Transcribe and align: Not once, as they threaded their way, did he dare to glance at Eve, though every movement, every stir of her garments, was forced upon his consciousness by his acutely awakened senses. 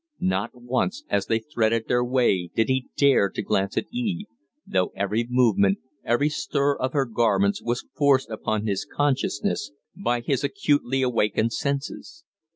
Not 0.19 0.59
once, 0.59 1.03
as 1.09 1.27
they 1.27 1.37
threaded 1.37 1.87
their 1.87 2.03
way, 2.03 2.49
did 2.55 2.69
he 2.69 2.89
dare 2.97 3.29
to 3.29 3.41
glance 3.43 3.77
at 3.77 3.85
Eve, 3.91 4.25
though 4.65 4.91
every 4.95 5.27
movement, 5.29 5.77
every 6.03 6.27
stir 6.27 6.75
of 6.75 6.93
her 6.93 7.05
garments, 7.05 7.61
was 7.61 7.85
forced 7.95 8.31
upon 8.31 8.65
his 8.65 8.83
consciousness 8.83 9.69
by 9.95 10.21
his 10.21 10.43
acutely 10.43 11.03
awakened 11.03 11.53
senses. 11.53 12.23